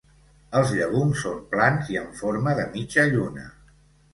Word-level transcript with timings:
Els 0.59 0.71
llegums 0.77 1.19
són 1.25 1.37
plans 1.51 1.91
i 1.97 1.99
en 2.01 2.09
forma 2.23 2.57
de 2.61 2.67
mitja 2.73 3.07
lluna. 3.13 3.49